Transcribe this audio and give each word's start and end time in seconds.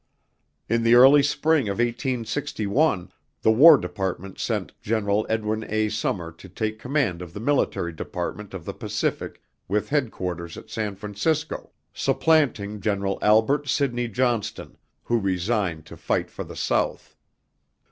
In 0.67 0.81
the 0.81 0.95
early 0.95 1.21
spring 1.21 1.69
of 1.69 1.77
1861, 1.77 3.11
the 3.43 3.51
War 3.51 3.77
Department 3.77 4.39
sent 4.39 4.71
General 4.81 5.27
Edwin 5.29 5.63
A. 5.69 5.89
Sumner 5.89 6.31
to 6.31 6.49
take 6.49 6.79
command 6.79 7.21
of 7.21 7.33
the 7.33 7.39
Military 7.39 7.93
Department 7.93 8.55
of 8.55 8.65
the 8.65 8.73
Pacific 8.73 9.43
with 9.67 9.89
headquarters 9.89 10.57
at 10.57 10.71
San 10.71 10.95
Francisco, 10.95 11.69
supplanting 11.93 12.81
General 12.81 13.19
Albert 13.21 13.69
Sidney 13.69 14.07
Johnston 14.07 14.75
who 15.03 15.19
resigned 15.19 15.85
to 15.85 15.95
fight 15.95 16.31
for 16.31 16.43
the 16.43 16.55
South. 16.55 17.15